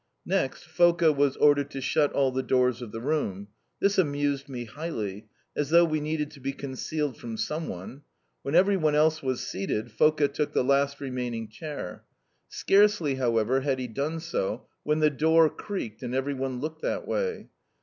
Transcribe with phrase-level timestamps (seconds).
[0.25, 3.49] Next, Foka was ordered to shut all the doors of the room.
[3.79, 5.27] This amused me highly.
[5.55, 8.01] As though we needed to be concealed from some one!
[8.41, 12.03] When every one else was seated, Foka took the last remaining chair.
[12.49, 17.07] Scarcely, however, had he done so when the door creaked and every one looked that
[17.07, 17.49] way.